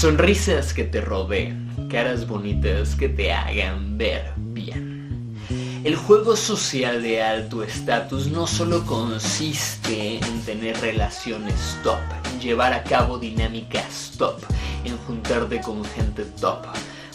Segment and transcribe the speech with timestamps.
[0.00, 5.36] Sonrisas que te rodeen, caras bonitas que te hagan ver bien.
[5.84, 11.98] El juego social de alto estatus no solo consiste en tener relaciones top,
[12.32, 14.40] en llevar a cabo dinámicas top,
[14.86, 16.64] en juntarte con gente top.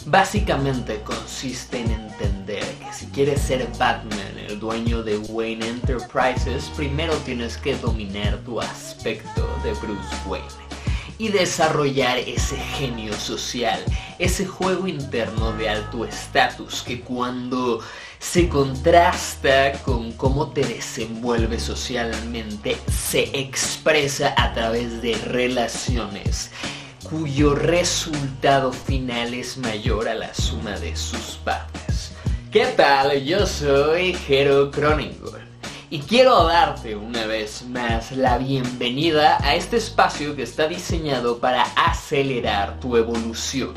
[0.04, 7.14] Básicamente consiste en entender que si quieres ser Batman, el dueño de Wayne Enterprises, primero
[7.24, 10.65] tienes que dominar tu aspecto de Bruce Wayne
[11.18, 13.82] y desarrollar ese genio social,
[14.18, 17.80] ese juego interno de alto estatus que cuando
[18.18, 26.50] se contrasta con cómo te desenvuelves socialmente, se expresa a través de relaciones
[27.08, 32.12] cuyo resultado final es mayor a la suma de sus partes.
[32.50, 33.22] ¿Qué tal?
[33.24, 35.45] Yo soy Jero Croninger
[35.88, 41.62] y quiero darte una vez más la bienvenida a este espacio que está diseñado para
[41.76, 43.72] acelerar tu evolución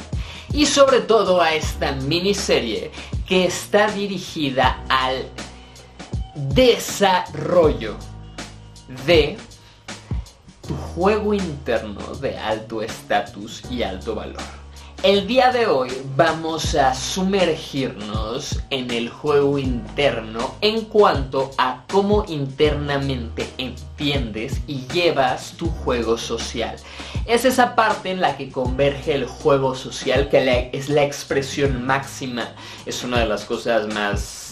[0.51, 2.91] y sobre todo a esta miniserie
[3.27, 5.27] que está dirigida al
[6.35, 7.95] desarrollo
[9.05, 9.37] de
[10.67, 14.58] tu juego interno de alto estatus y alto valor.
[15.01, 22.25] El día de hoy vamos a sumergirnos en el juego interno en cuanto a cómo
[22.27, 26.75] internamente entiendes y llevas tu juego social.
[27.25, 32.49] Es esa parte en la que converge el juego social que es la expresión máxima.
[32.85, 34.49] Es una de las cosas más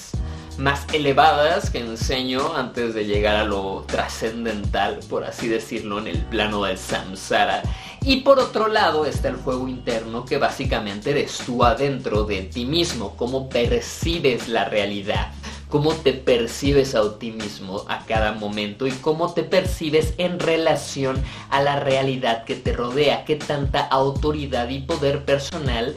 [0.58, 6.18] más elevadas que enseño antes de llegar a lo trascendental, por así decirlo, en el
[6.26, 7.62] plano del samsara.
[8.08, 12.64] Y por otro lado está el juego interno que básicamente eres tú adentro de ti
[12.64, 15.34] mismo, cómo percibes la realidad,
[15.68, 18.88] cómo te percibes a ti mismo a cada momento.
[18.88, 24.70] Y cómo te percibes en relación a la realidad que te rodea, qué tanta autoridad
[24.70, 25.94] y poder personal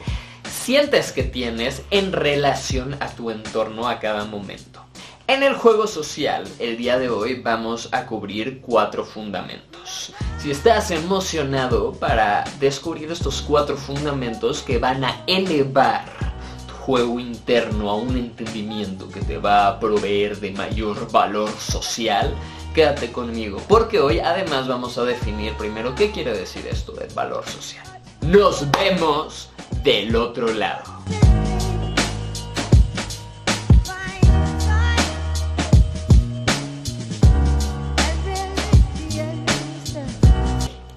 [0.51, 4.90] sientes que tienes en relación a tu entorno a cada momento.
[5.31, 10.11] En el juego social, el día de hoy vamos a cubrir cuatro fundamentos.
[10.37, 16.03] Si estás emocionado para descubrir estos cuatro fundamentos que van a elevar
[16.67, 22.35] tu juego interno a un entendimiento que te va a proveer de mayor valor social,
[22.75, 27.45] quédate conmigo, porque hoy además vamos a definir primero qué quiere decir esto del valor
[27.47, 27.85] social.
[28.19, 29.47] Nos vemos
[29.81, 31.00] del otro lado.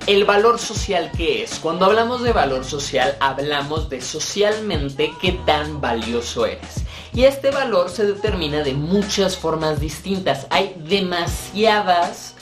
[0.07, 1.59] El valor social qué es?
[1.59, 6.85] Cuando hablamos de valor social hablamos de socialmente qué tan valioso eres.
[7.15, 10.47] Y este valor se determina de muchas formas distintas.
[10.51, 12.35] Hay demasiadas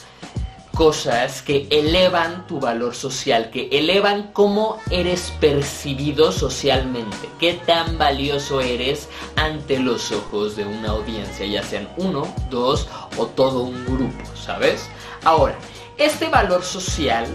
[0.75, 8.59] cosas que elevan tu valor social, que elevan cómo eres percibido socialmente, qué tan valioso
[8.59, 9.07] eres
[9.37, 14.89] ante los ojos de una audiencia, ya sean uno, dos o todo un grupo, ¿sabes?
[15.23, 15.55] Ahora,
[15.97, 17.27] este valor social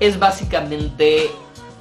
[0.00, 1.30] es básicamente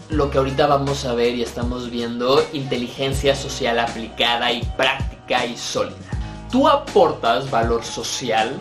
[0.09, 5.57] lo que ahorita vamos a ver y estamos viendo, inteligencia social aplicada y práctica y
[5.57, 5.95] sólida.
[6.51, 8.55] Tú aportas valor social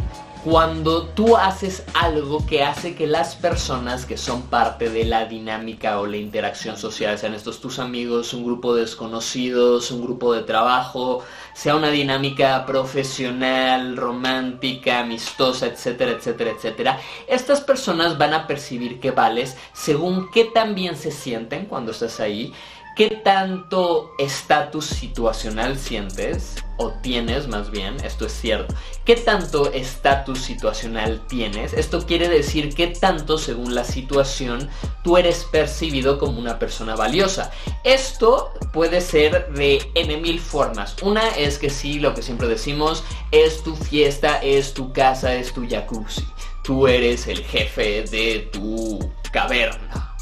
[0.47, 5.99] cuando tú haces algo que hace que las personas que son parte de la dinámica
[5.99, 10.45] o la interacción social, sean estos tus amigos, un grupo de desconocidos, un grupo de
[10.45, 19.01] trabajo, sea una dinámica profesional, romántica, amistosa, etcétera, etcétera, etcétera, estas personas van a percibir
[19.01, 22.55] que vales según qué tan bien se sienten cuando estás ahí
[22.97, 26.55] ¿Qué tanto estatus situacional sientes?
[26.79, 28.75] O tienes más bien, esto es cierto.
[29.05, 31.75] ¿Qué tanto estatus situacional tienes?
[31.75, 34.71] Esto quiere decir qué tanto según la situación
[35.05, 37.51] tú eres percibido como una persona valiosa.
[37.85, 40.97] Esto puede ser de N mil formas.
[41.03, 45.53] Una es que sí, lo que siempre decimos, es tu fiesta, es tu casa, es
[45.53, 46.25] tu jacuzzi.
[46.65, 50.16] Tú eres el jefe de tu caverna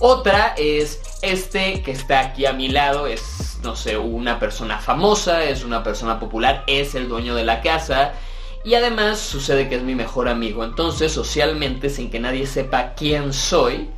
[0.00, 5.44] otra es este que está aquí a mi lado, es, no sé, una persona famosa,
[5.44, 8.12] es una persona popular, es el dueño de la casa.
[8.64, 10.62] Y además sucede que es mi mejor amigo.
[10.62, 13.90] Entonces, socialmente, sin que nadie sepa quién soy,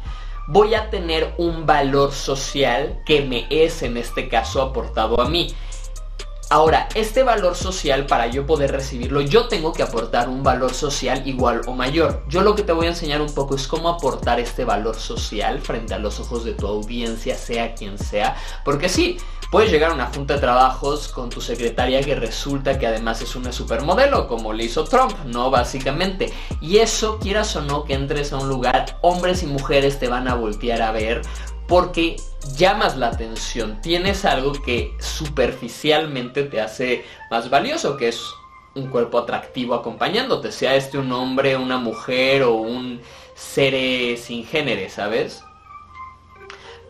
[0.46, 5.54] voy a tener un valor social que me es en este caso aportado a mí.
[6.54, 11.26] Ahora, este valor social, para yo poder recibirlo, yo tengo que aportar un valor social
[11.26, 12.22] igual o mayor.
[12.28, 15.60] Yo lo que te voy a enseñar un poco es cómo aportar este valor social
[15.60, 18.36] frente a los ojos de tu audiencia, sea quien sea.
[18.64, 19.16] Porque sí,
[19.50, 23.34] puedes llegar a una junta de trabajos con tu secretaria que resulta que además es
[23.34, 25.50] una supermodelo, como le hizo Trump, ¿no?
[25.50, 26.32] Básicamente.
[26.60, 30.28] Y eso, quieras o no que entres a un lugar, hombres y mujeres te van
[30.28, 31.22] a voltear a ver
[31.66, 32.16] porque
[32.56, 38.22] llamas la atención, tienes algo que superficialmente te hace más valioso, que es
[38.74, 43.00] un cuerpo atractivo acompañándote, sea este un hombre, una mujer o un
[43.34, 45.42] ser sin género, ¿sabes?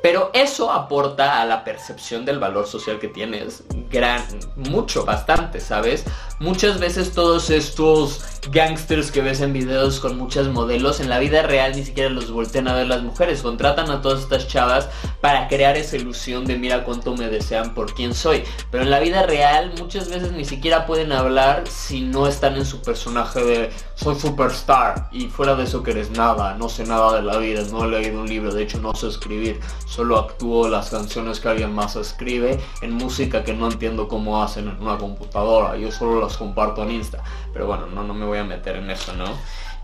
[0.05, 4.23] Pero eso aporta a la percepción del valor social que tienes gran,
[4.55, 6.05] mucho, bastante, ¿sabes?
[6.41, 8.21] Muchas veces todos estos
[8.51, 12.31] gangsters que ves en videos con muchas modelos, en la vida real ni siquiera los
[12.31, 14.91] voltean a ver las mujeres, contratan a todas estas chavas
[15.23, 18.45] para crear esa ilusión de mira cuánto me desean por quién soy.
[18.71, 22.67] Pero en la vida real muchas veces ni siquiera pueden hablar si no están en
[22.67, 27.15] su personaje de soy superstar y fuera de eso que eres nada, no sé nada
[27.15, 29.61] de la vida, no he leído un libro, de hecho no sé escribir,
[29.94, 34.69] solo actúo las canciones que alguien más escribe en música que no entiendo cómo hacen
[34.69, 37.23] en una computadora, yo solo las comparto en Insta.
[37.52, 39.26] Pero bueno, no, no me voy a meter en eso, ¿no?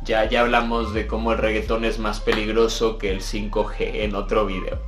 [0.03, 4.47] Ya, ya hablamos de cómo el reggaetón es más peligroso que el 5G en otro
[4.47, 4.81] video.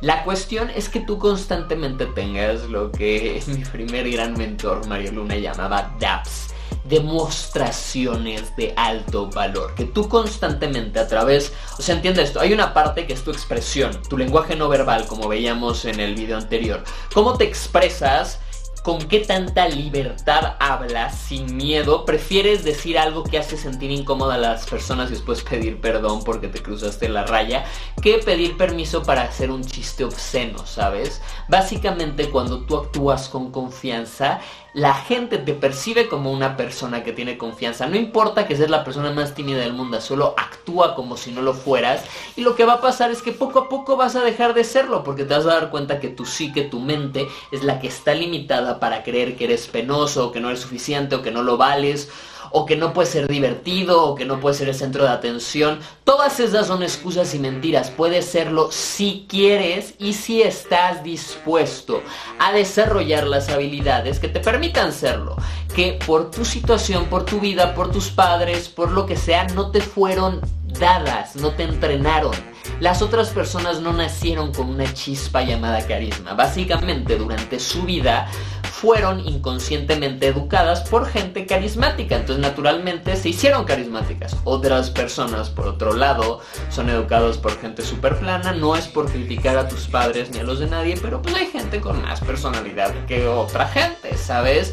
[0.00, 5.36] La cuestión es que tú constantemente tengas lo que mi primer gran mentor Mario Luna
[5.36, 6.51] llamaba DAPS
[6.84, 9.74] demostraciones de alto valor.
[9.74, 13.30] Que tú constantemente a través, o sea, entiende esto, hay una parte que es tu
[13.30, 16.82] expresión, tu lenguaje no verbal, como veíamos en el video anterior.
[17.12, 18.38] ¿Cómo te expresas?
[18.82, 24.38] con qué tanta libertad hablas sin miedo, prefieres decir algo que hace sentir incómoda a
[24.38, 27.64] las personas y después pedir perdón porque te cruzaste la raya,
[28.02, 31.22] que pedir permiso para hacer un chiste obsceno, ¿sabes?
[31.48, 34.40] Básicamente cuando tú actúas con confianza,
[34.74, 37.86] la gente te percibe como una persona que tiene confianza.
[37.86, 41.42] No importa que seas la persona más tímida del mundo, solo actúa como si no
[41.42, 42.04] lo fueras.
[42.36, 44.64] Y lo que va a pasar es que poco a poco vas a dejar de
[44.64, 47.88] serlo, porque te vas a dar cuenta que tu psique, tu mente, es la que
[47.88, 51.42] está limitada para creer que eres penoso, o que no eres suficiente, o que no
[51.42, 52.10] lo vales,
[52.52, 55.80] o que no puede ser divertido, o que no puede ser el centro de atención.
[56.04, 57.90] Todas esas son excusas y mentiras.
[57.90, 62.02] Puedes serlo si quieres y si estás dispuesto
[62.38, 65.36] a desarrollar las habilidades que te permitan serlo.
[65.74, 69.70] Que por tu situación, por tu vida, por tus padres, por lo que sea, no
[69.70, 70.40] te fueron
[70.78, 72.32] dadas, no te entrenaron.
[72.80, 76.34] Las otras personas no nacieron con una chispa llamada carisma.
[76.34, 78.28] Básicamente durante su vida
[78.72, 82.16] fueron inconscientemente educadas por gente carismática.
[82.16, 84.36] Entonces naturalmente se hicieron carismáticas.
[84.44, 86.40] Otras personas, por otro lado,
[86.70, 88.52] son educadas por gente súper plana.
[88.52, 91.46] No es por criticar a tus padres ni a los de nadie, pero pues hay
[91.46, 94.72] gente con más personalidad que otra gente, ¿sabes?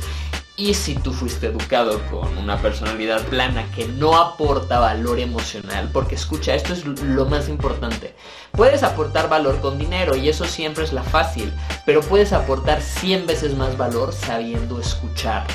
[0.59, 6.15] Y si tú fuiste educado con una personalidad plana que no aporta valor emocional, porque
[6.15, 8.13] escucha, esto es lo más importante.
[8.51, 11.53] Puedes aportar valor con dinero y eso siempre es la fácil,
[11.85, 15.47] pero puedes aportar 100 veces más valor sabiendo escuchar.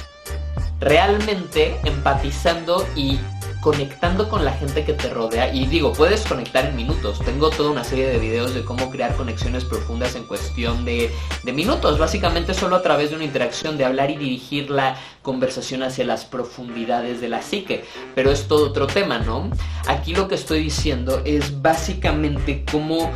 [0.81, 3.19] Realmente empatizando y
[3.65, 5.51] conectando con la gente que te rodea.
[5.55, 7.19] Y digo, puedes conectar en minutos.
[7.25, 11.11] Tengo toda una serie de videos de cómo crear conexiones profundas en cuestión de,
[11.45, 11.99] minutos.
[11.99, 16.27] Básicamente solo a través de una interacción, de hablar y dirigir la conversación hacia las
[16.27, 17.87] profundidades de la psique.
[18.15, 19.49] Pero es todo otro tema, ¿no?
[19.87, 23.11] Aquí lo que estoy diciendo es básicamente cómo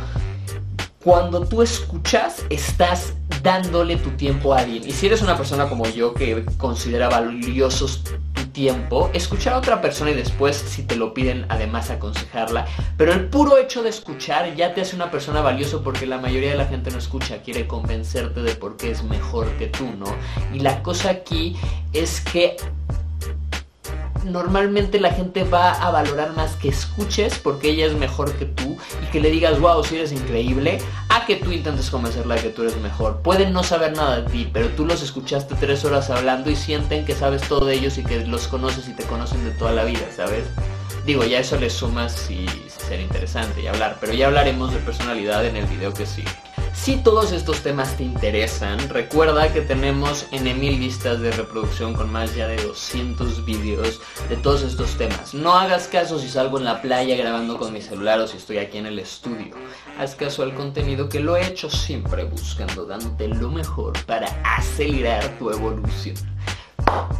[1.03, 3.13] cuando tú escuchas, estás
[3.43, 4.85] dándole tu tiempo a alguien.
[4.87, 8.01] Y si eres una persona como yo que considera valiosos
[8.51, 12.65] tiempo, escuchar a otra persona y después, si te lo piden, además aconsejarla.
[12.97, 16.51] Pero el puro hecho de escuchar ya te hace una persona valioso porque la mayoría
[16.51, 20.07] de la gente no escucha, quiere convencerte de por qué es mejor que tú, ¿no?
[20.53, 21.55] Y la cosa aquí
[21.93, 22.57] es que
[24.25, 28.77] normalmente la gente va a valorar más que escuches porque ella es mejor que tú
[29.03, 32.49] y que le digas, wow, si eres increíble, a que tú intentes convencerla de que
[32.49, 33.21] tú eres mejor.
[33.21, 37.05] Pueden no saber nada de ti, pero tú los escuchaste tres horas hablando y sienten
[37.05, 39.83] que sabes todo de ellos y que los conoces y te conocen de toda la
[39.83, 40.45] vida, ¿sabes?
[41.05, 45.45] Digo, ya eso le sumas y ser interesante y hablar, pero ya hablaremos de personalidad
[45.45, 46.29] en el video que sigue.
[46.73, 52.11] Si todos estos temas te interesan, recuerda que tenemos en mil vistas de reproducción con
[52.11, 53.99] más ya de 200 vídeos
[54.29, 55.33] de todos estos temas.
[55.33, 58.59] No hagas caso si salgo en la playa grabando con mi celular o si estoy
[58.59, 59.55] aquí en el estudio.
[59.99, 65.37] Haz caso al contenido que lo he hecho siempre buscando dándote lo mejor para acelerar
[65.37, 66.15] tu evolución.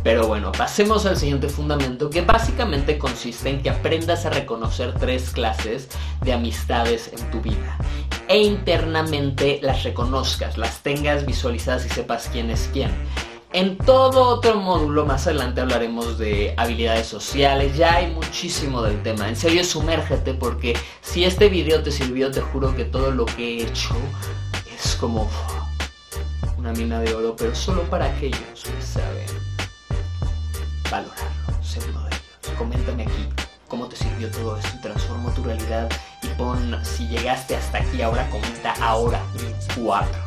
[0.03, 5.31] Pero bueno, pasemos al siguiente fundamento que básicamente consiste en que aprendas a reconocer tres
[5.31, 5.89] clases
[6.21, 7.77] de amistades en tu vida
[8.29, 12.91] e internamente las reconozcas, las tengas visualizadas y sepas quién es quién.
[13.51, 19.27] En todo otro módulo más adelante hablaremos de habilidades sociales, ya hay muchísimo del tema.
[19.27, 23.57] En serio, sumérgete porque si este video te sirvió, te juro que todo lo que
[23.57, 23.95] he hecho
[24.71, 25.27] es como
[26.55, 29.25] una mina de oro, pero solo para aquellos que saben
[30.91, 31.63] valorarlo.
[31.63, 32.57] Segundo de ellos.
[32.59, 33.38] Coméntame aquí
[33.69, 35.89] cómo te sirvió todo esto y transformó tu realidad
[36.23, 39.21] y pon si llegaste hasta aquí ahora, comenta ahora,
[39.81, 40.19] cuatro.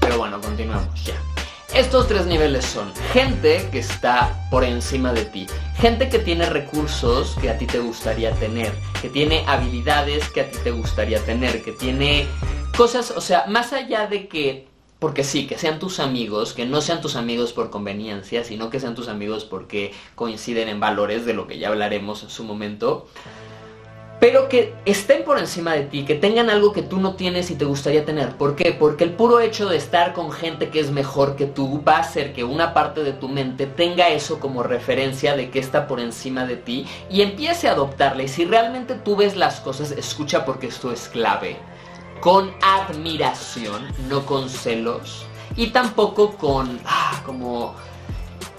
[0.00, 1.14] Pero bueno, continuamos ya.
[1.74, 7.36] Estos tres niveles son gente que está por encima de ti, gente que tiene recursos
[7.40, 8.72] que a ti te gustaría tener,
[9.02, 12.28] que tiene habilidades que a ti te gustaría tener, que tiene
[12.76, 14.68] cosas, o sea, más allá de que,
[15.04, 18.80] porque sí, que sean tus amigos, que no sean tus amigos por conveniencia, sino que
[18.80, 23.06] sean tus amigos porque coinciden en valores, de lo que ya hablaremos en su momento
[24.20, 27.56] pero que estén por encima de ti, que tengan algo que tú no tienes y
[27.56, 28.38] te gustaría tener.
[28.38, 28.72] ¿Por qué?
[28.72, 32.00] Porque el puro hecho de estar con gente que es mejor que tú va a
[32.00, 36.00] hacer que una parte de tu mente tenga eso como referencia de que está por
[36.00, 38.22] encima de ti y empiece a adoptarla.
[38.22, 41.58] Y si realmente tú ves las cosas, escucha porque esto es clave.
[42.20, 45.26] Con admiración, no con celos.
[45.56, 47.74] Y tampoco con, ah, como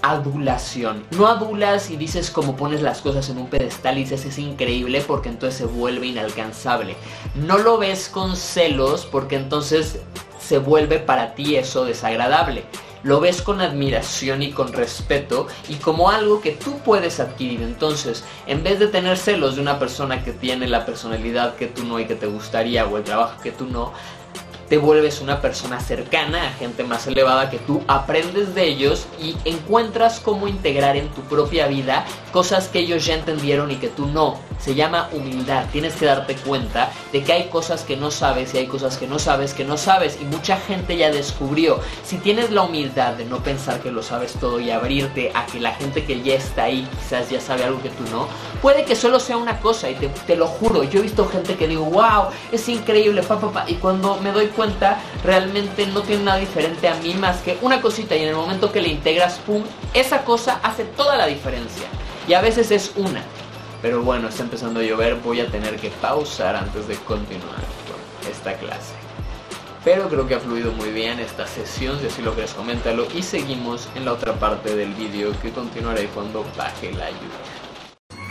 [0.02, 1.04] adulación.
[1.10, 5.02] No adulas y dices como pones las cosas en un pedestal y dices es increíble
[5.06, 6.96] porque entonces se vuelve inalcanzable.
[7.34, 10.00] No lo ves con celos porque entonces
[10.40, 12.64] se vuelve para ti eso desagradable.
[13.06, 17.62] Lo ves con admiración y con respeto y como algo que tú puedes adquirir.
[17.62, 21.84] Entonces, en vez de tener celos de una persona que tiene la personalidad que tú
[21.84, 23.92] no y que te gustaría o el trabajo que tú no,
[24.68, 29.36] te vuelves una persona cercana a gente más elevada que tú, aprendes de ellos y
[29.44, 34.06] encuentras cómo integrar en tu propia vida cosas que ellos ya entendieron y que tú
[34.06, 34.38] no.
[34.58, 35.66] Se llama humildad.
[35.70, 39.06] Tienes que darte cuenta de que hay cosas que no sabes y hay cosas que
[39.06, 41.80] no sabes que no sabes y mucha gente ya descubrió.
[42.04, 45.60] Si tienes la humildad de no pensar que lo sabes todo y abrirte a que
[45.60, 48.28] la gente que ya está ahí quizás ya sabe algo que tú no,
[48.62, 50.82] puede que solo sea una cosa y te, lo juro.
[50.84, 54.32] Yo he visto gente que digo, wow, es increíble, pa, pa, pa, y cuando me
[54.32, 58.30] doy cuenta realmente no tiene nada diferente a mí más que una cosita y en
[58.30, 59.62] el momento que le integras, pum,
[59.94, 61.86] esa cosa hace toda la diferencia.
[62.26, 63.22] Y a veces es una.
[63.82, 68.30] Pero bueno, está empezando a llover, voy a tener que pausar antes de continuar con
[68.30, 68.94] esta clase.
[69.84, 73.22] Pero creo que ha fluido muy bien esta sesión, si así lo quieres coméntalo y
[73.22, 77.56] seguimos en la otra parte del vídeo que continuaré cuando baje la lluvia.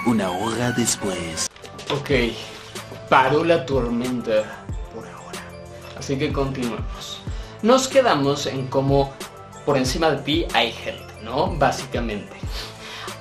[0.05, 1.47] Una hora después.
[1.89, 2.09] Ok,
[3.09, 4.64] paró la tormenta
[6.05, 7.19] Así que continuemos.
[7.63, 9.11] Nos quedamos en cómo
[9.65, 11.47] por encima de ti hay gente, ¿no?
[11.57, 12.31] Básicamente.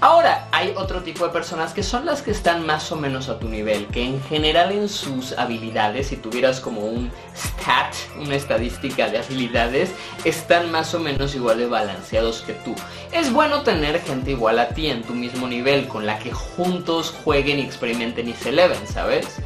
[0.03, 3.39] Ahora, hay otro tipo de personas que son las que están más o menos a
[3.39, 9.09] tu nivel, que en general en sus habilidades, si tuvieras como un stat, una estadística
[9.09, 9.91] de habilidades,
[10.27, 12.75] están más o menos igual de balanceados que tú.
[13.13, 17.15] Es bueno tener gente igual a ti en tu mismo nivel, con la que juntos
[17.25, 19.41] jueguen y experimenten y se eleven, ¿sabes?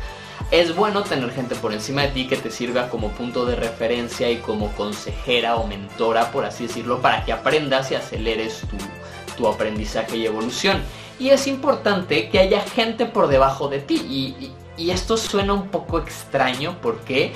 [0.51, 4.31] Es bueno tener gente por encima de ti que te sirva como punto de referencia
[4.31, 8.63] y como consejera o mentora, por así decirlo, para que aprendas y aceleres
[9.37, 10.83] tu, aprendizaje y evolución.
[11.19, 13.97] Y es importante que haya gente por debajo de ti.
[13.97, 17.33] Y, y esto suena un poco extraño, ¿por qué?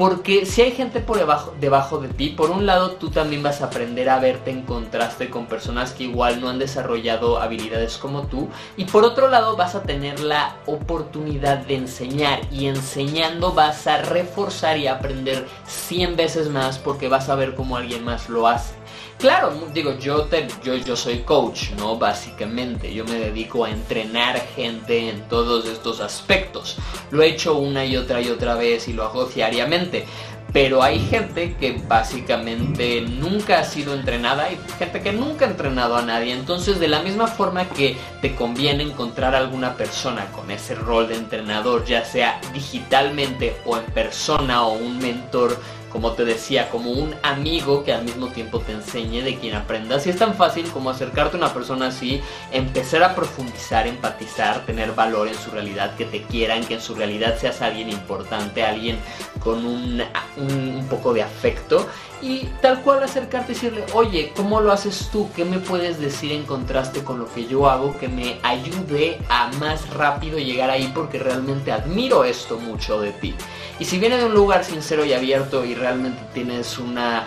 [0.00, 3.60] Porque si hay gente por debajo, debajo de ti, por un lado tú también vas
[3.60, 8.22] a aprender a verte en contraste con personas que igual no han desarrollado habilidades como
[8.22, 8.48] tú.
[8.78, 12.40] Y por otro lado vas a tener la oportunidad de enseñar.
[12.50, 17.76] Y enseñando vas a reforzar y aprender 100 veces más porque vas a ver cómo
[17.76, 18.79] alguien más lo hace.
[19.20, 21.98] Claro, digo, yo, te, yo, yo soy coach, ¿no?
[21.98, 26.78] Básicamente, yo me dedico a entrenar gente en todos estos aspectos.
[27.10, 30.06] Lo he hecho una y otra y otra vez y lo hago diariamente.
[30.54, 35.96] Pero hay gente que básicamente nunca ha sido entrenada y gente que nunca ha entrenado
[35.96, 36.32] a nadie.
[36.32, 41.16] Entonces, de la misma forma que te conviene encontrar alguna persona con ese rol de
[41.16, 45.58] entrenador, ya sea digitalmente o en persona o un mentor
[45.90, 50.06] como te decía, como un amigo que al mismo tiempo te enseñe, de quien aprendas.
[50.06, 52.20] Y es tan fácil como acercarte a una persona así,
[52.52, 56.94] empezar a profundizar, empatizar, tener valor en su realidad, que te quieran, que en su
[56.94, 58.98] realidad seas alguien importante, alguien
[59.40, 60.02] con un,
[60.36, 61.86] un, poco de afecto.
[62.22, 65.30] Y tal cual acercarte y decirle, oye, ¿cómo lo haces tú?
[65.34, 69.50] ¿Qué me puedes decir en contraste con lo que yo hago que me ayude a
[69.58, 70.90] más rápido llegar ahí?
[70.94, 73.34] Porque realmente admiro esto mucho de ti.
[73.78, 77.24] Y si viene de un lugar sincero y abierto y realmente tienes una,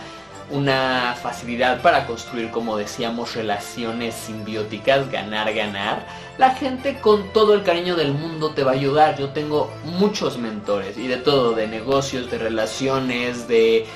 [0.51, 6.05] una facilidad para construir, como decíamos, relaciones simbióticas, ganar, ganar,
[6.37, 9.17] la gente con todo el cariño del mundo te va a ayudar.
[9.17, 13.87] Yo tengo muchos mentores y de todo, de negocios, de relaciones, de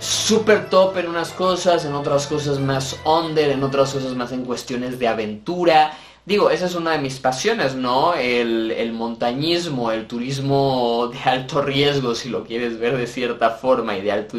[0.00, 4.44] super top en unas cosas, en otras cosas más under, en otras cosas más en
[4.44, 5.92] cuestiones de aventura
[6.26, 8.14] Digo, esa es una de mis pasiones, ¿no?
[8.14, 14.02] El, montañismo, el turismo de alto riesgo, si lo quieres ver de cierta forma, y
[14.02, 14.36] de alto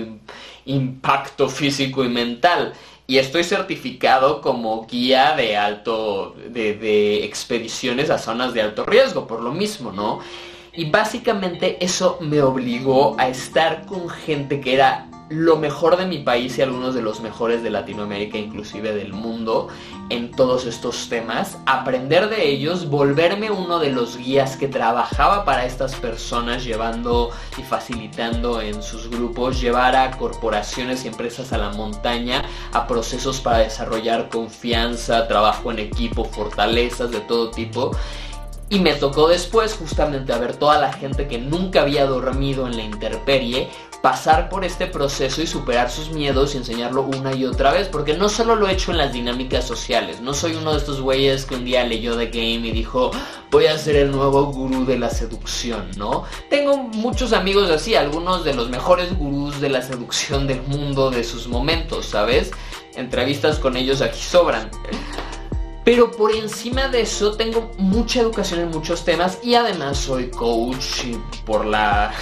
[0.66, 2.74] impacto físico y mental.
[3.08, 9.28] y estoy certificado como guía de alto, de, de expediciones a zonas de alto riesgo,
[9.28, 10.20] por lo mismo, ¿no?
[10.74, 16.20] Y básicamente eso me obligó a estar con gente que era lo mejor de mi
[16.20, 19.70] país y algunos de los mejores de Latinoamérica, inclusive del mundo,
[20.10, 25.66] en todos estos temas, aprender de ellos, volverme uno de los guías que trabajaba para
[25.66, 31.70] estas personas, llevando y facilitando en sus grupos, llevar a corporaciones y empresas a la
[31.70, 37.92] montaña, a procesos para desarrollar confianza, trabajo en equipo, fortalezas de todo tipo.
[38.72, 42.78] Y me tocó después justamente a ver toda la gente que nunca había dormido en
[42.78, 43.68] la intemperie
[44.02, 47.90] pasar por este proceso y superar sus miedos y enseñarlo una y otra vez.
[47.90, 50.22] Porque no solo lo he hecho en las dinámicas sociales.
[50.22, 53.12] No soy uno de estos güeyes que un día leyó The Game y dijo
[53.52, 56.24] voy a ser el nuevo gurú de la seducción, ¿no?
[56.50, 61.26] Tengo muchos amigos así, algunos de los mejores gurús de la seducción del mundo de
[61.26, 62.52] sus momentos, ¿sabes?
[62.96, 64.72] Entrevistas con ellos aquí sobran.
[65.84, 71.06] Pero por encima de eso tengo mucha educación en muchos temas y además soy coach
[71.46, 72.14] por la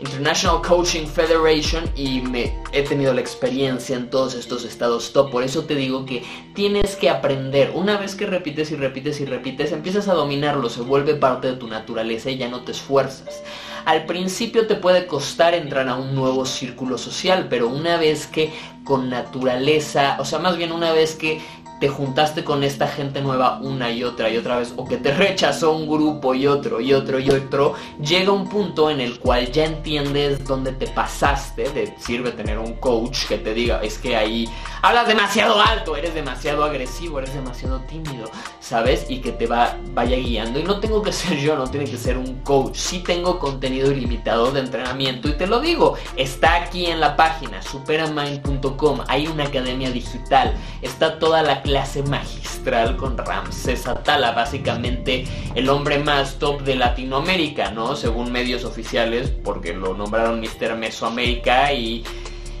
[0.00, 5.30] International Coaching Federation y me he tenido la experiencia en todos estos estados top.
[5.30, 7.70] Por eso te digo que tienes que aprender.
[7.74, 11.56] Una vez que repites y repites y repites, empiezas a dominarlo, se vuelve parte de
[11.56, 13.42] tu naturaleza y ya no te esfuerzas.
[13.84, 18.52] Al principio te puede costar entrar a un nuevo círculo social, pero una vez que
[18.82, 21.40] con naturaleza, o sea, más bien una vez que
[21.80, 25.12] te juntaste con esta gente nueva una y otra y otra vez, o que te
[25.12, 29.50] rechazó un grupo y otro y otro y otro, llega un punto en el cual
[29.50, 34.16] ya entiendes dónde te pasaste, de sirve tener un coach que te diga, es que
[34.16, 34.48] ahí
[34.82, 39.06] hablas demasiado alto, eres demasiado agresivo, eres demasiado tímido, ¿sabes?
[39.08, 40.60] Y que te va, vaya guiando.
[40.60, 43.90] Y no tengo que ser yo, no tiene que ser un coach, sí tengo contenido
[43.90, 49.44] ilimitado de entrenamiento y te lo digo, está aquí en la página, superamind.com, hay una
[49.44, 56.62] academia digital, está toda la clase magistral con Ramses Atala, básicamente el hombre más top
[56.62, 57.96] de Latinoamérica, ¿no?
[57.96, 60.76] Según medios oficiales, porque lo nombraron Mr.
[60.76, 62.04] Mesoamérica y...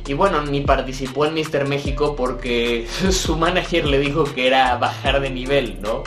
[0.06, 1.66] Y bueno, ni participó en Mr.
[1.66, 6.02] México porque su manager le dijo que era bajar de nivel, ¿no?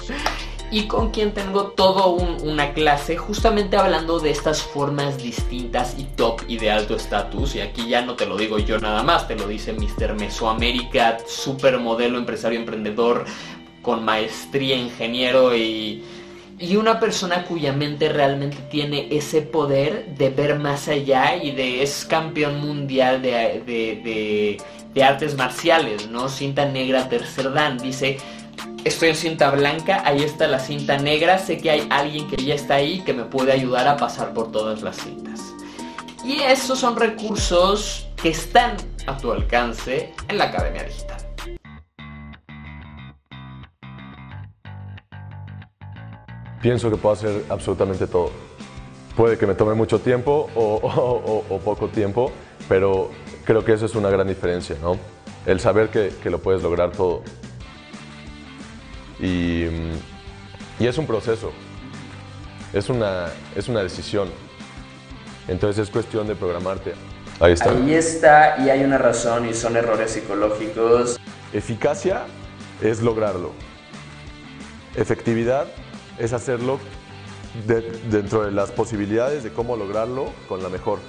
[0.70, 6.42] Y con quien tengo todo una clase justamente hablando de estas formas distintas y top
[6.48, 7.56] y de alto estatus.
[7.56, 10.16] Y aquí ya no te lo digo yo nada más, te lo dice Mr.
[10.16, 13.26] Mesoamérica, supermodelo, empresario, emprendedor,
[13.82, 16.04] con maestría, ingeniero y,
[16.60, 21.82] y una persona cuya mente realmente tiene ese poder de ver más allá y de
[21.82, 24.58] es campeón mundial de, de, de,
[24.94, 26.28] de artes marciales, ¿no?
[26.28, 28.18] Cinta negra tercer dan, dice
[28.84, 32.56] estoy en cinta blanca, ahí está la cinta negra, sé que hay alguien que ya
[32.56, 35.42] está ahí que me puede ayudar a pasar por todas las cintas.
[36.24, 41.18] Y esos son recursos que están a tu alcance en la Academia Digital.
[46.62, 48.32] Pienso que puedo hacer absolutamente todo.
[49.16, 52.32] Puede que me tome mucho tiempo o, poco tiempo,
[52.68, 53.12] pero
[53.46, 54.98] creo que eso es una gran diferencia, ¿no?
[55.46, 57.24] El saber que lo puedes lograr todo.
[59.20, 59.66] Y,
[60.80, 61.52] y, es un proceso,
[62.74, 64.30] es una, es una decisión.
[65.48, 66.94] Entonces es cuestión de programarte.
[67.40, 67.72] Ahí está.
[67.72, 71.20] Ahí está y hay una razón y son errores psicológicos.
[71.54, 72.26] Eficacia
[72.82, 73.52] es lograrlo.
[74.96, 75.68] Efectividad
[76.18, 76.80] es hacerlo
[77.66, 81.00] de, dentro de las posibilidades de cómo lograrlo con la mejor.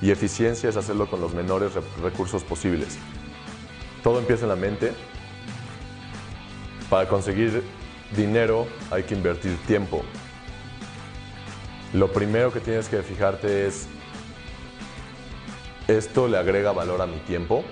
[0.00, 1.72] Y eficiencia es hacerlo con los menores
[2.02, 2.98] recursos posibles.
[4.02, 4.92] Todo empieza en la mente
[6.88, 7.62] para conseguir
[8.16, 10.02] dinero hay que invertir tiempo.
[11.92, 13.86] Lo primero que tienes que fijarte es,
[15.86, 17.64] ¿esto le agrega valor a mi tiempo?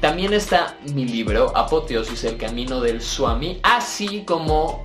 [0.00, 4.84] También está mi libro, Apoteosis, el camino del Swami, así como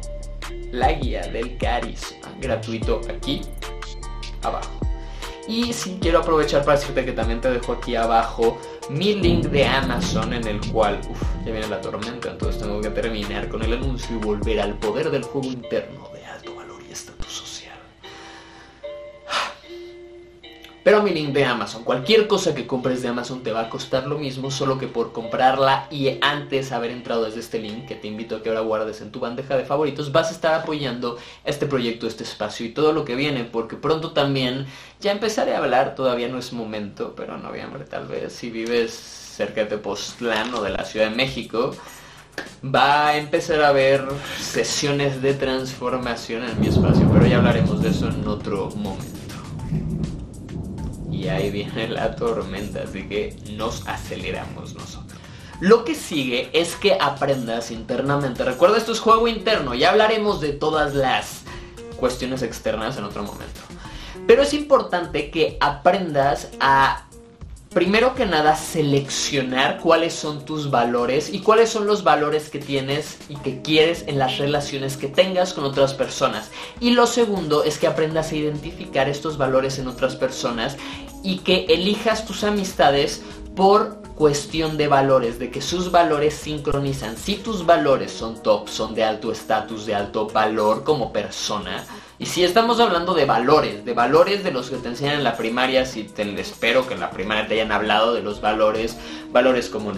[0.72, 3.42] la guía del carisma, gratuito aquí
[4.42, 4.72] abajo.
[5.46, 8.58] Y sí quiero aprovechar para decirte que también te dejo aquí abajo
[8.90, 12.90] mi link de Amazon en el cual, uff, ya viene la tormenta, entonces tengo que
[12.90, 16.19] terminar con el anuncio y volver al poder del juego interno de
[20.90, 24.08] Pero mi link de Amazon, cualquier cosa que compres de Amazon te va a costar
[24.08, 28.08] lo mismo, solo que por comprarla y antes haber entrado desde este link, que te
[28.08, 31.68] invito a que ahora guardes en tu bandeja de favoritos, vas a estar apoyando este
[31.68, 34.66] proyecto, este espacio y todo lo que viene, porque pronto también
[35.00, 38.92] ya empezaré a hablar, todavía no es momento, pero en noviembre tal vez, si vives
[38.92, 41.76] cerca de Tepoztlán o de la Ciudad de México,
[42.66, 44.08] va a empezar a haber
[44.40, 49.19] sesiones de transformación en mi espacio, pero ya hablaremos de eso en otro momento.
[51.28, 55.20] Ahí viene la tormenta, así que nos aceleramos nosotros.
[55.60, 58.46] Lo que sigue es que aprendas internamente.
[58.46, 59.76] Recuerda, esto es juego interno.
[59.76, 61.42] Ya hablaremos de todas las
[61.98, 63.60] cuestiones externas en otro momento.
[64.26, 67.09] Pero es importante que aprendas a
[67.70, 73.18] primero que nada seleccionar cuáles son tus valores y cuáles son los valores que tienes
[73.30, 76.50] y que quieres en las relaciones que tengas con otras personas.
[76.80, 80.78] Y lo segundo es que aprendas a identificar estos valores en otras personas
[81.24, 83.22] y que elijas tus amistades
[83.56, 87.16] por cuestión de valores, de que sus valores sincronizan.
[87.16, 91.86] Si tus valores son top, son de alto estatus, de alto valor como persona,
[92.22, 95.38] y si estamos hablando de valores, de valores de los que te enseñan en la
[95.38, 98.98] primaria, si te espero que en la primaria te hayan hablado de los valores,
[99.32, 99.94] valores como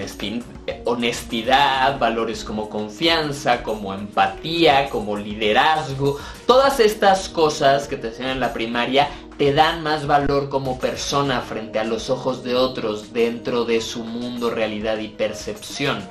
[0.85, 8.39] honestidad, valores como confianza, como empatía, como liderazgo, todas estas cosas que te enseñan en
[8.39, 9.09] la primaria
[9.41, 14.03] te dan más valor como persona frente a los ojos de otros dentro de su
[14.03, 16.07] mundo, realidad y percepción.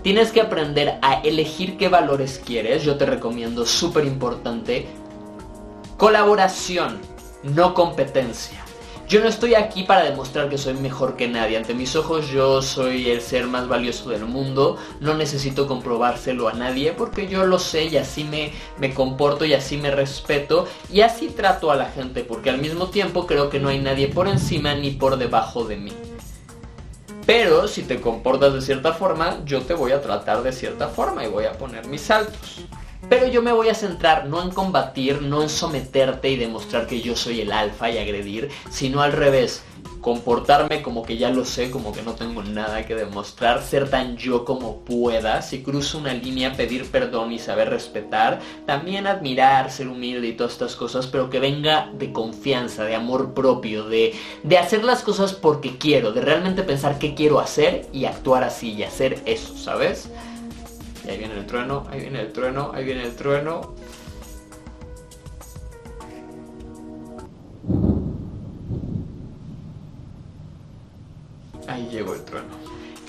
[0.00, 2.82] Tienes que aprender a elegir qué valores quieres.
[2.82, 4.86] Yo te recomiendo, súper importante,
[5.98, 6.98] Colaboración,
[7.42, 8.61] no competencia.
[9.12, 11.58] Yo no estoy aquí para demostrar que soy mejor que nadie.
[11.58, 14.78] Ante mis ojos yo soy el ser más valioso del mundo.
[15.00, 19.52] No necesito comprobárselo a nadie porque yo lo sé y así me, me comporto y
[19.52, 23.60] así me respeto y así trato a la gente porque al mismo tiempo creo que
[23.60, 25.92] no hay nadie por encima ni por debajo de mí.
[27.26, 31.22] Pero si te comportas de cierta forma, yo te voy a tratar de cierta forma
[31.22, 32.62] y voy a poner mis saltos.
[33.08, 37.00] Pero yo me voy a centrar no en combatir, no en someterte y demostrar que
[37.00, 39.64] yo soy el alfa y agredir, sino al revés,
[40.00, 44.16] comportarme como que ya lo sé, como que no tengo nada que demostrar, ser tan
[44.16, 49.88] yo como pueda, si cruzo una línea, pedir perdón y saber respetar, también admirar, ser
[49.88, 54.58] humilde y todas estas cosas, pero que venga de confianza, de amor propio, de, de
[54.58, 58.82] hacer las cosas porque quiero, de realmente pensar qué quiero hacer y actuar así y
[58.82, 60.10] hacer eso, ¿sabes?
[61.08, 63.74] Ahí viene el trueno, ahí viene el trueno, ahí viene el trueno.
[71.66, 72.46] Ahí llegó el trueno.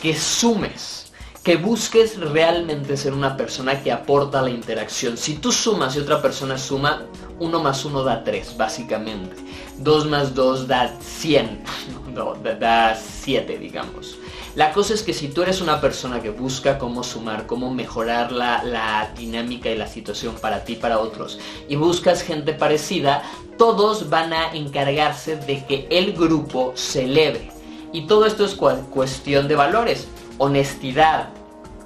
[0.02, 1.12] Que sumes,
[1.44, 5.18] que busques realmente ser una persona que aporta la interacción.
[5.18, 7.06] Si tú sumas y otra persona suma,
[7.40, 9.36] uno más uno da tres, básicamente.
[9.78, 11.64] 2 más 2 da 100,
[12.14, 14.18] no, da 7, digamos.
[14.56, 18.32] La cosa es que si tú eres una persona que busca cómo sumar, cómo mejorar
[18.32, 23.24] la, dinámica y la situación para ti y para otros, y buscas gente parecida,
[23.58, 27.50] todos van a encargarse de que el grupo se eleve.
[27.94, 31.30] Y todo esto es cuestión de valores, honestidad,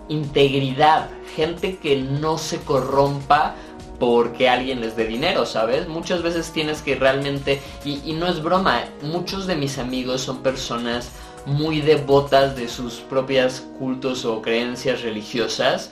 [0.09, 3.55] integridad, gente que no se corrompa
[3.97, 5.87] porque alguien les dé dinero, ¿sabes?
[5.87, 11.11] Muchas veces tienes que realmente, y no es broma, muchos de mis amigos son personas
[11.47, 15.91] muy devotas de sus propias cultos o creencias religiosas.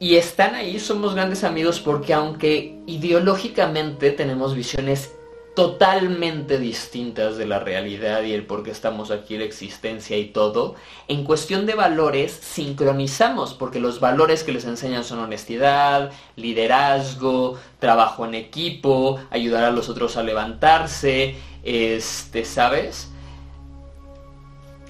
[0.00, 5.12] Y están ahí, somos grandes amigos porque aunque ideológicamente tenemos visiones
[5.54, 10.74] totalmente distintas de la realidad y el por qué estamos aquí, la existencia y todo,
[11.06, 18.24] en cuestión de valores sincronizamos, porque los valores que les enseñan son honestidad, liderazgo, trabajo
[18.24, 23.11] en equipo, ayudar a los otros a levantarse, este, ¿sabes?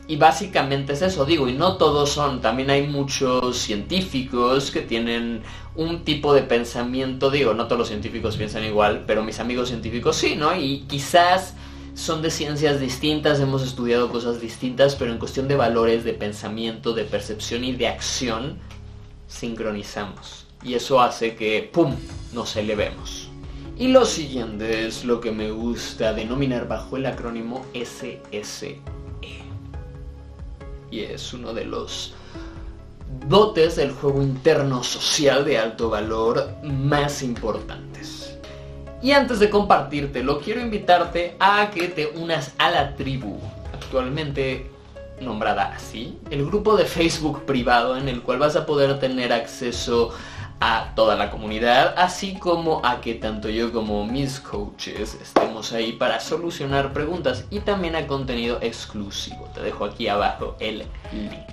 [0.08, 5.42] Y básicamente es eso, digo, y no todos son, también hay muchos científicos que tienen
[5.76, 10.16] un tipo de pensamiento, digo, no todos los científicos piensan igual, pero mis amigos científicos
[10.16, 10.56] sí, ¿no?
[10.56, 11.54] Y quizás
[11.94, 16.94] son de ciencias distintas, hemos estudiado cosas distintas, pero en cuestión de valores, de pensamiento,
[16.94, 18.58] de percepción y de acción,
[19.28, 20.46] sincronizamos.
[20.64, 21.94] Y eso hace que, ¡pum!,
[22.32, 23.28] nos elevemos.
[23.78, 28.80] Y lo siguiente es lo que me gusta denominar bajo el acrónimo SSE
[30.92, 32.12] y es uno de los
[33.26, 38.38] dotes del juego interno social de alto valor más importantes.
[39.02, 43.38] Y antes de compartírtelo, quiero invitarte a que te unas a la tribu,
[43.72, 44.70] actualmente
[45.20, 50.12] nombrada así, el grupo de Facebook privado en el cual vas a poder tener acceso
[50.94, 56.20] toda la comunidad, así como a que tanto yo como mis coaches estemos ahí para
[56.20, 59.50] solucionar preguntas y también a contenido exclusivo.
[59.54, 60.78] Te dejo aquí abajo el
[61.12, 61.52] link.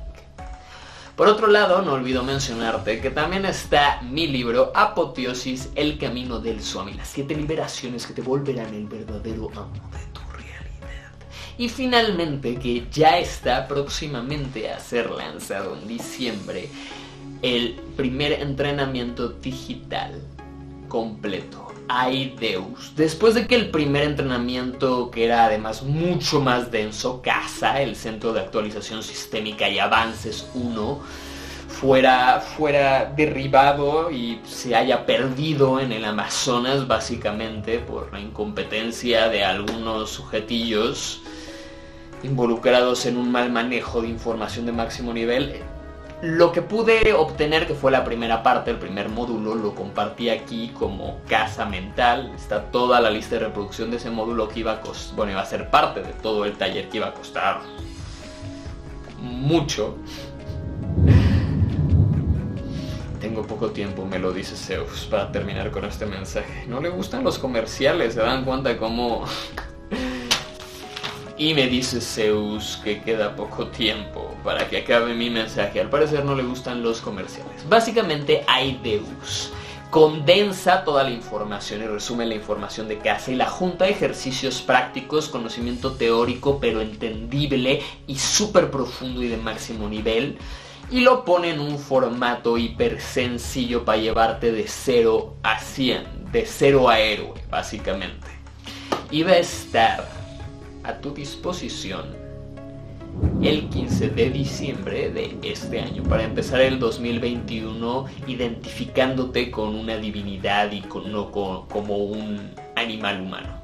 [1.15, 6.63] Por otro lado, no olvido mencionarte que también está mi libro Apoteosis, el camino del
[6.63, 11.11] Swami, las siete liberaciones que te volverán el verdadero amo de tu realidad.
[11.57, 16.69] Y finalmente, que ya está próximamente a ser lanzado en diciembre,
[17.41, 20.21] el primer entrenamiento digital
[20.87, 22.95] completo Aideus.
[22.95, 28.31] Después de que el primer entrenamiento, que era además mucho más denso, CASA, el Centro
[28.31, 30.99] de Actualización Sistémica y Avances 1,
[31.67, 39.43] fuera, fuera derribado y se haya perdido en el Amazonas básicamente por la incompetencia de
[39.43, 41.21] algunos sujetillos
[42.21, 45.63] involucrados en un mal manejo de información de máximo nivel.
[46.21, 50.73] Lo que pude obtener, que fue la primera parte, el primer módulo, lo compartí aquí
[50.77, 52.33] como casa mental.
[52.35, 55.41] Está toda la lista de reproducción de ese módulo que iba a costar, bueno, iba
[55.41, 57.61] a ser parte de todo el taller que iba a costar
[59.21, 59.95] mucho.
[63.21, 66.65] Tengo poco tiempo, me lo dice Zeus, para terminar con este mensaje.
[66.67, 69.23] No le gustan los comerciales, se dan cuenta cómo...
[71.39, 75.79] y me dice Zeus que queda poco tiempo para que acabe mi mensaje.
[75.79, 77.67] Al parecer no le gustan los comerciales.
[77.67, 79.51] Básicamente hay Deus
[79.89, 84.61] condensa toda la información y resume la información de casa y la junta de ejercicios
[84.61, 90.37] prácticos, conocimiento teórico pero entendible y súper profundo y de máximo nivel
[90.91, 96.45] y lo pone en un formato hiper sencillo para llevarte de 0 a 100, de
[96.45, 98.27] 0 a héroe, básicamente.
[99.11, 100.18] Y va a estar
[100.83, 102.29] a tu disposición
[103.41, 110.71] el 15 de diciembre de este año para empezar el 2021 identificándote con una divinidad
[110.71, 113.59] y con, no como un animal humano.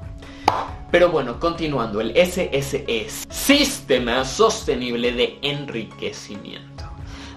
[0.90, 6.84] Pero bueno, continuando, el SSE es Sistema Sostenible de Enriquecimiento.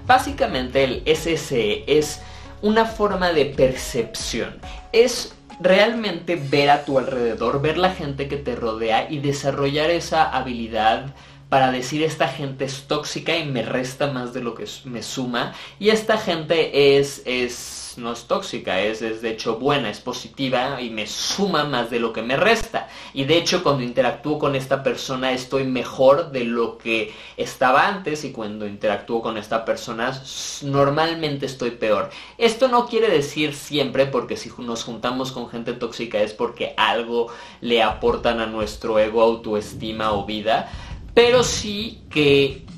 [0.05, 2.21] Básicamente el SSE es
[2.61, 4.59] una forma de percepción.
[4.91, 10.29] Es realmente ver a tu alrededor, ver la gente que te rodea y desarrollar esa
[10.29, 11.13] habilidad
[11.49, 15.53] para decir esta gente es tóxica y me resta más de lo que me suma
[15.79, 20.81] y esta gente es, es no es tóxica, es, es de hecho buena, es positiva
[20.81, 22.87] y me suma más de lo que me resta.
[23.13, 28.23] Y de hecho cuando interactúo con esta persona estoy mejor de lo que estaba antes
[28.23, 30.11] y cuando interactúo con esta persona
[30.63, 32.09] normalmente estoy peor.
[32.37, 37.27] Esto no quiere decir siempre porque si nos juntamos con gente tóxica es porque algo
[37.61, 40.71] le aportan a nuestro ego, autoestima o vida.
[41.13, 42.68] Pero sí que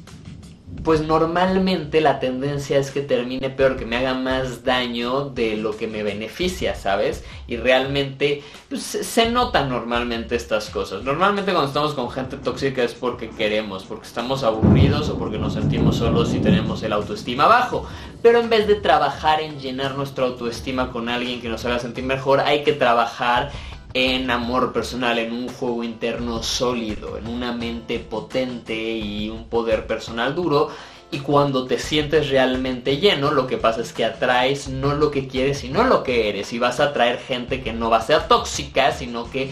[0.83, 5.77] pues normalmente la tendencia es que termine peor, que me haga más daño de lo
[5.77, 7.23] que me beneficia, ¿sabes?
[7.47, 11.03] Y realmente pues, se notan normalmente estas cosas.
[11.03, 15.53] Normalmente cuando estamos con gente tóxica es porque queremos, porque estamos aburridos o porque nos
[15.53, 17.85] sentimos solos y tenemos el autoestima bajo.
[18.23, 22.05] Pero en vez de trabajar en llenar nuestra autoestima con alguien que nos haga sentir
[22.05, 23.51] mejor, hay que trabajar
[23.93, 29.87] en amor personal, en un juego interno sólido, en una mente potente y un poder
[29.87, 30.69] personal duro.
[31.13, 35.27] Y cuando te sientes realmente lleno, lo que pasa es que atraes no lo que
[35.27, 36.53] quieres, sino lo que eres.
[36.53, 39.51] Y vas a atraer gente que no va a ser tóxica, sino que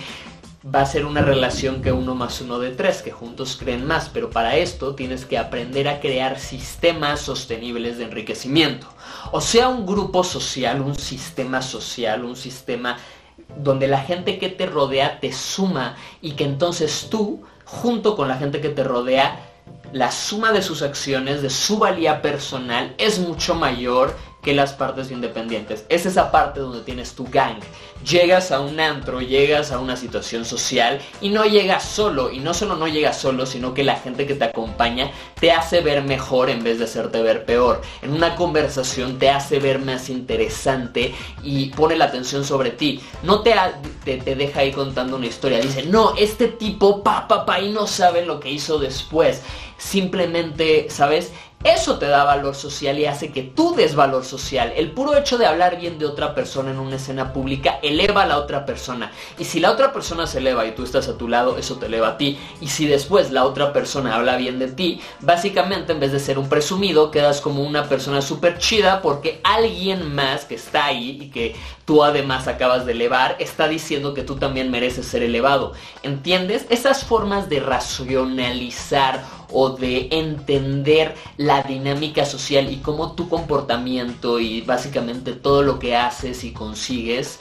[0.63, 4.08] va a ser una relación que uno más uno de tres, que juntos creen más.
[4.08, 8.88] Pero para esto tienes que aprender a crear sistemas sostenibles de enriquecimiento.
[9.34, 12.97] O sea, un grupo social, un sistema social, un sistema
[13.57, 18.38] donde la gente que te rodea te suma y que entonces tú, junto con la
[18.38, 19.45] gente que te rodea,
[19.91, 25.12] la suma de sus acciones, de su valía personal, es mucho mayor que las partes
[25.12, 25.86] independientes.
[25.89, 27.60] Es esa parte donde tienes tu gang.
[28.06, 32.32] Llegas a un antro, llegas a una situación social y no llegas solo.
[32.32, 35.82] Y no solo no llegas solo, sino que la gente que te acompaña te hace
[35.82, 37.82] ver mejor en vez de hacerte ver peor.
[38.02, 43.02] En una conversación te hace ver más interesante y pone la atención sobre ti.
[43.23, 43.54] No te,
[44.06, 45.60] te, deja ahí contando una historia.
[45.60, 49.41] Dice, no, este tipo, pa, pa, pa, y no sabe lo que hizo después.
[49.78, 51.32] Simplemente, ¿sabes?
[51.63, 54.72] Eso te da valor social y hace que tú des valor social.
[54.78, 58.26] El puro hecho de hablar bien de otra persona en una escena pública eleva a
[58.26, 59.12] la otra persona.
[59.38, 61.88] Y si la otra persona se eleva y tú estás a tu lado, eso te
[61.88, 62.39] eleva a ti.
[62.62, 66.39] Y si después la otra persona habla bien de ti, básicamente en vez de ser
[66.39, 71.30] un presumido, quedas como una persona súper chida porque alguien más que está ahí y
[71.30, 75.74] que tú además acabas de elevar, está diciendo que tú también mereces ser elevado.
[76.04, 76.67] ¿Entiendes?
[76.69, 84.62] Esas formas de racionalizar o de entender la dinámica social y cómo tu comportamiento y
[84.62, 87.39] básicamente todo lo que haces y consigues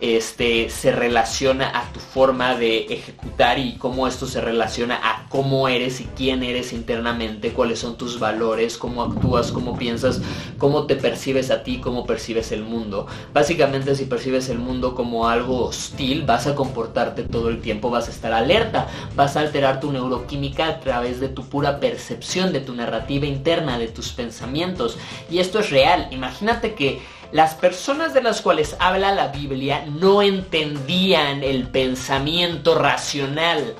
[0.00, 5.68] este, se relaciona a tu forma de ejecutar y cómo esto se relaciona a cómo
[5.68, 10.20] eres y quién eres internamente, cuáles son tus valores, cómo actúas, cómo piensas,
[10.56, 13.06] cómo te percibes a ti, cómo percibes el mundo.
[13.34, 18.08] Básicamente si percibes el mundo como algo hostil, vas a comportarte todo el tiempo, vas
[18.08, 22.60] a estar alerta, vas a alterar tu neuroquímica a través de tu pura percepción, de
[22.60, 24.96] tu narrativa interna, de tus pensamientos.
[25.30, 26.08] Y esto es real.
[26.10, 27.00] Imagínate que
[27.32, 33.74] las personas de las cuales habla la Biblia no entendían el pensamiento racional.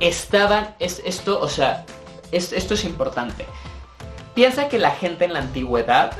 [0.00, 1.86] Estaban, es, esto, o sea,
[2.32, 3.46] esto es importante.
[4.34, 6.12] Piensa que la gente en la antigüedad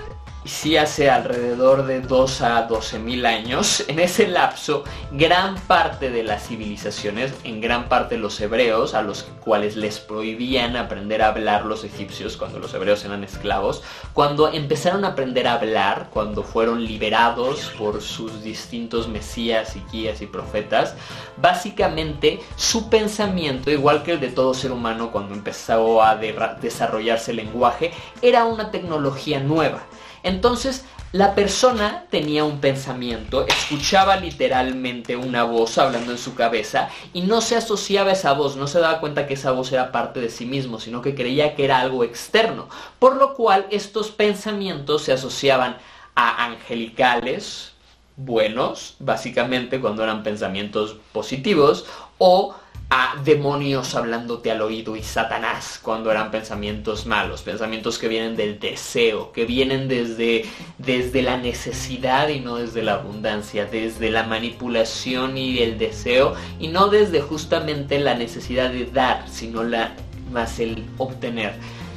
[0.46, 6.22] sí hace alrededor de 2 a 12 mil años, en ese lapso, gran parte de
[6.22, 11.64] las civilizaciones, en gran parte los hebreos, a los cuales les prohibían aprender a hablar
[11.64, 13.82] los egipcios cuando los hebreos eran esclavos,
[14.12, 20.22] cuando empezaron a aprender a hablar, cuando fueron liberados por sus distintos mesías y guías
[20.22, 20.94] y profetas,
[21.36, 27.38] básicamente su pensamiento, igual que el de todo ser humano cuando empezó a desarrollarse el
[27.38, 29.82] lenguaje, era una tecnología nueva.
[30.26, 37.20] Entonces, la persona tenía un pensamiento, escuchaba literalmente una voz hablando en su cabeza y
[37.20, 40.18] no se asociaba a esa voz, no se daba cuenta que esa voz era parte
[40.18, 42.68] de sí mismo, sino que creía que era algo externo.
[42.98, 45.76] Por lo cual estos pensamientos se asociaban
[46.16, 47.70] a angelicales,
[48.16, 51.86] buenos, básicamente cuando eran pensamientos positivos,
[52.18, 52.56] o
[52.88, 58.60] a demonios hablándote al oído y Satanás cuando eran pensamientos malos, pensamientos que vienen del
[58.60, 60.44] deseo, que vienen desde,
[60.78, 66.68] desde la necesidad y no desde la abundancia, desde la manipulación y el deseo y
[66.68, 69.94] no desde justamente la necesidad de dar, sino la,
[70.30, 71.54] más el obtener.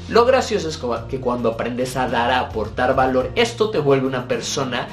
[0.09, 4.27] Lo gracioso es que cuando aprendes a dar, a aportar valor, esto te vuelve una
[4.27, 4.87] persona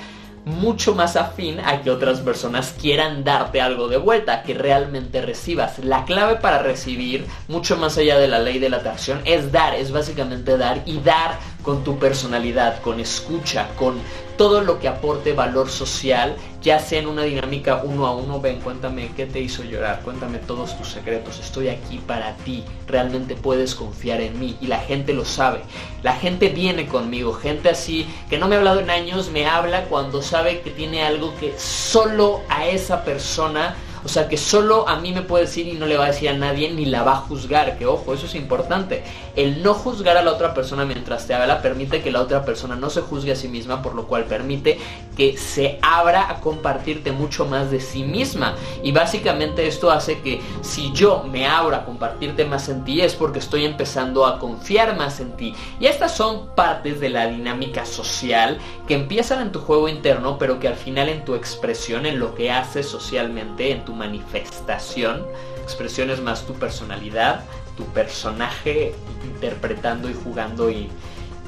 [0.46, 5.80] mucho más afín a que otras personas quieran darte algo de vuelta, que realmente recibas.
[5.80, 9.74] La clave para recibir, mucho más allá de la ley de la atracción, es dar,
[9.74, 13.98] es básicamente dar y dar con tu personalidad, con escucha, con
[14.38, 18.59] todo lo que aporte valor social, ya sea en una dinámica uno a uno, ven,
[18.59, 23.76] cuéntame qué te hizo llorar, cuéntame todos tus secretos, estoy aquí para ti, realmente puedes
[23.76, 25.61] confiar en mí y la gente lo sabe,
[26.02, 29.85] la gente viene conmigo, gente así que no me ha hablado en años, me habla
[29.85, 33.76] cuando sabe que tiene algo que solo a esa persona
[34.07, 36.29] o sea, que solo a mí me puede decir y no le va a decir
[36.29, 37.77] a nadie ni la va a juzgar.
[37.77, 39.03] Que ojo, eso es importante.
[39.35, 42.77] El no juzgar a la otra persona mientras te habla permite que la otra persona
[42.77, 44.79] no se juzgue a sí misma, por lo cual permite
[45.16, 48.55] que se abra a compartirte mucho más de sí misma.
[48.85, 53.16] Y básicamente esto hace que si yo me abro a compartirte más en ti es
[53.16, 55.53] porque estoy empezando a confiar más en ti.
[55.81, 60.61] Y estas son partes de la dinámica social que empiezan en tu juego interno, pero
[60.61, 65.26] que al final en tu expresión, en lo que haces socialmente, en tu manifestación,
[65.62, 67.44] expresiones más tu personalidad,
[67.76, 70.88] tu personaje interpretando y jugando y,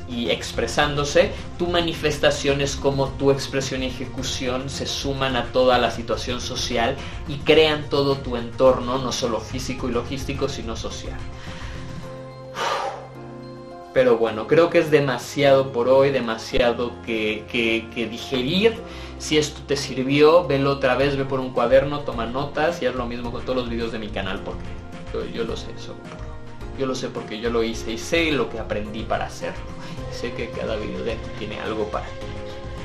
[0.08, 5.90] y expresándose, tu manifestación es como tu expresión y ejecución se suman a toda la
[5.90, 6.96] situación social
[7.28, 11.18] y crean todo tu entorno, no solo físico y logístico, sino social.
[13.98, 17.42] Pero bueno, creo que es demasiado por hoy, demasiado que,
[18.08, 18.76] digerir.
[19.18, 22.94] Si esto te sirvió, velo otra vez, ve por un cuaderno, toma notas y haz
[22.94, 25.66] lo mismo con todos los videos de mi canal porque yo, lo sé,
[26.78, 29.64] yo lo sé porque yo lo hice y sé lo que aprendí para hacerlo.
[30.12, 32.28] sé que cada video de ti tiene algo para ti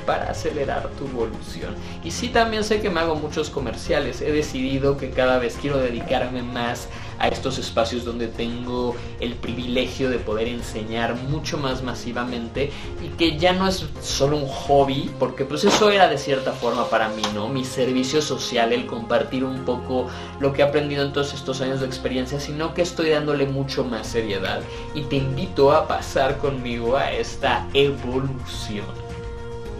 [0.04, 1.74] para acelerar tu evolución.
[2.02, 4.20] Y sí también sé que me hago muchos comerciales.
[4.20, 10.10] He decidido que cada vez quiero dedicarme más a estos espacios donde tengo el privilegio
[10.10, 12.70] de poder enseñar mucho más masivamente
[13.02, 16.88] y que ya no es solo un hobby, porque pues eso era de cierta forma
[16.88, 17.48] para mí, ¿no?
[17.48, 20.08] Mi servicio social, el compartir un poco
[20.40, 23.84] lo que he aprendido en todos estos años de experiencia, sino que estoy dándole mucho
[23.84, 24.60] más seriedad
[24.94, 28.86] y te invito a pasar conmigo a esta evolución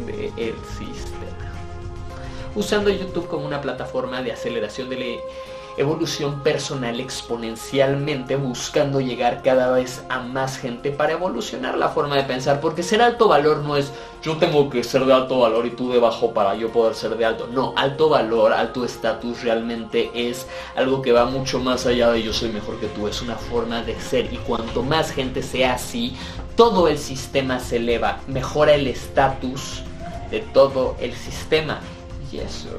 [0.07, 1.25] del sistema.
[2.55, 4.97] Usando YouTube como una plataforma de aceleración de
[5.77, 12.25] evolución personal exponencialmente, buscando llegar cada vez a más gente para evolucionar la forma de
[12.25, 15.71] pensar, porque ser alto valor no es yo tengo que ser de alto valor y
[15.71, 17.47] tú de bajo para yo poder ser de alto.
[17.53, 22.33] No, alto valor, alto estatus realmente es algo que va mucho más allá de yo
[22.33, 26.17] soy mejor que tú, es una forma de ser y cuanto más gente sea así,
[26.57, 29.83] todo el sistema se eleva, mejora el estatus
[30.31, 31.81] de todo el sistema.
[32.33, 32.79] Y eso,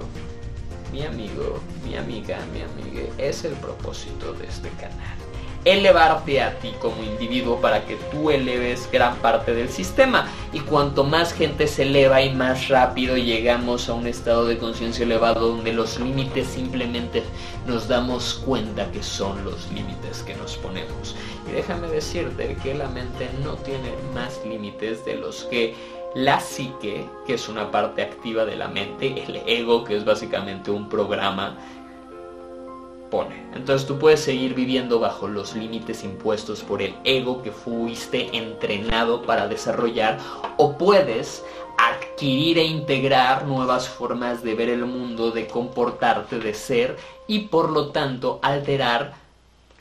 [0.96, 5.18] mi amigo, mi amiga, mi amiga, es el propósito de este canal.
[5.66, 10.30] Elevarte a ti como individuo para que tú eleves gran parte del sistema.
[10.54, 15.04] Y cuanto más gente se eleva y más rápido llegamos a un estado de conciencia
[15.04, 17.24] elevado donde los límites simplemente
[17.68, 21.16] nos damos cuenta que son los límites que nos ponemos.
[21.50, 25.76] Y déjame decirte que la mente no tiene más límites de los que
[26.16, 30.72] la psique, que es una parte activa de la mente, el ego, que es básicamente
[30.72, 31.58] un programa,
[33.12, 33.44] pone.
[33.54, 39.24] Entonces tú puedes seguir viviendo bajo los límites impuestos por el ego que fuiste entrenado
[39.24, 40.18] para desarrollar
[40.56, 41.44] o puedes
[41.78, 46.96] adquirir e integrar nuevas formas de ver el mundo, de comportarte, de ser
[47.28, 49.16] y por lo tanto alterar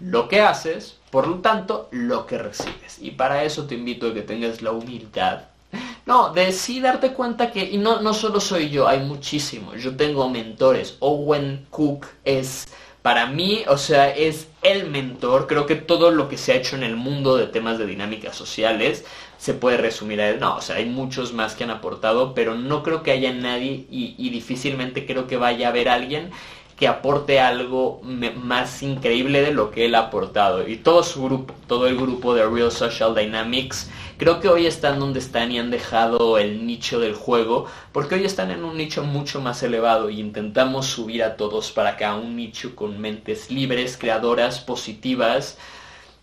[0.01, 2.99] lo que haces, por lo tanto lo que recibes.
[3.01, 5.54] Y para eso te invito a que tengas la humildad.
[6.07, 9.83] No, de sí darte cuenta que, y no, no solo soy yo, hay muchísimos.
[9.83, 10.97] Yo tengo mentores.
[11.01, 12.69] Owen Cook es
[13.05, 15.47] para mí, o sea, es el mentor.
[15.47, 18.35] Creo que todo lo que se ha hecho en el mundo de temas de dinámicas
[18.35, 19.05] sociales
[19.37, 20.41] se puede resumir a él.
[20.41, 23.87] No, o sea, hay muchos más que han aportado, pero no creo que haya nadie
[23.91, 26.31] y, difícilmente creo que vaya a haber alguien
[26.77, 30.67] que aporte algo más increíble de lo que él ha aportado.
[30.67, 34.99] Y todo su grupo, todo el grupo de Real Social Dynamics, creo que hoy están
[34.99, 39.05] donde están y han dejado el nicho del juego, porque hoy están en un nicho
[39.05, 43.97] mucho más elevado y intentamos subir a todos para acá un nicho con mentes libres,
[43.97, 45.57] creadoras, positivas,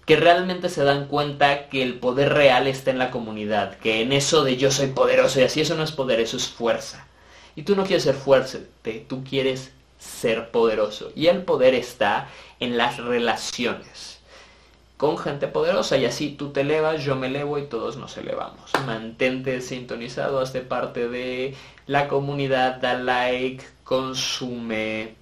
[0.06, 4.12] que realmente se dan cuenta que el poder real está en la comunidad, que en
[4.12, 7.08] eso de yo soy poderoso y así eso no es poder, eso es fuerza.
[7.56, 9.72] Y tú no quieres ser fuerte, tú quieres
[10.02, 11.12] ser poderoso.
[11.16, 12.28] Y el poder está
[12.60, 14.20] en las relaciones
[14.98, 18.72] con gente poderosa y así tú te elevas, yo me elevo y todos nos elevamos.
[18.86, 21.56] Mantente sintonizado, hazte parte de
[21.88, 25.16] la comunidad, da like, consume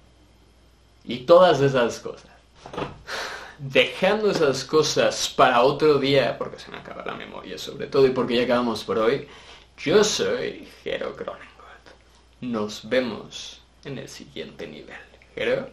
[1.04, 2.30] y todas esas cosas.
[3.58, 8.10] Dejando esas cosas para otro día, porque se me acaba la memoria sobre todo y
[8.10, 9.28] porque ya acabamos por hoy,
[9.78, 11.46] yo soy Jero Cronengot.
[12.42, 14.96] Nos vemos en el siguiente nivel.
[15.34, 15.70] ¿Creo?